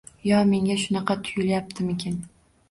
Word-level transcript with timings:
Yo 0.27 0.37
menga 0.53 0.77
shunaqa 0.83 1.17
tuyulyaptimikan 1.27 2.19